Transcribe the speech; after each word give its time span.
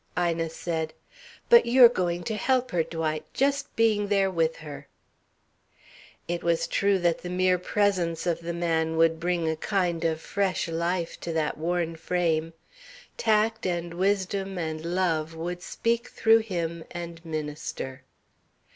Ina 0.17 0.49
said: 0.49 0.95
"But 1.47 1.67
you're 1.67 1.87
going 1.87 2.23
to 2.23 2.33
help 2.35 2.71
her, 2.71 2.81
Dwight, 2.81 3.23
just 3.35 3.75
being 3.75 4.07
there 4.07 4.31
with 4.31 4.55
her." 4.55 4.87
It 6.27 6.43
was 6.43 6.65
true 6.65 6.97
that 6.97 7.19
the 7.19 7.29
mere 7.29 7.59
presence 7.59 8.25
of 8.25 8.39
the 8.39 8.51
man 8.51 8.97
would 8.97 9.19
bring 9.19 9.47
a 9.47 9.55
kind 9.55 10.03
of 10.03 10.19
fresh 10.19 10.67
life 10.67 11.19
to 11.19 11.31
that 11.33 11.55
worn 11.59 11.95
frame. 11.95 12.53
Tact 13.15 13.67
and 13.67 13.93
wisdom 13.93 14.57
and 14.57 14.83
love 14.83 15.35
would 15.35 15.61
speak 15.61 16.07
through 16.07 16.39
him 16.39 16.83
and 16.89 17.23
minister. 17.23 18.01